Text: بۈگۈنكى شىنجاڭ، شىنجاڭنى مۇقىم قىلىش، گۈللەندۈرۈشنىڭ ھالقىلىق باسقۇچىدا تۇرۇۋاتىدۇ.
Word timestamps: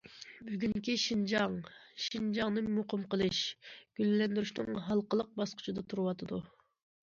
بۈگۈنكى 0.45 0.95
شىنجاڭ، 1.01 1.57
شىنجاڭنى 2.07 2.65
مۇقىم 2.79 3.05
قىلىش، 3.13 3.43
گۈللەندۈرۈشنىڭ 4.01 4.83
ھالقىلىق 4.91 5.33
باسقۇچىدا 5.41 5.89
تۇرۇۋاتىدۇ. 5.93 6.45